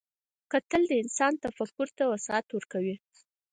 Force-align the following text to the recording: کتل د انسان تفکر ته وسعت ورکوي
کتل 0.51 0.81
د 0.87 0.93
انسان 1.03 1.33
تفکر 1.43 1.87
ته 1.97 2.03
وسعت 2.13 2.45
ورکوي 2.51 2.95